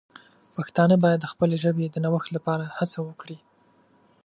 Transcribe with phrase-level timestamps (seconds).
[0.55, 3.37] پښتانه باید د خپلې ژبې د نوښت لپاره هڅه وکړي.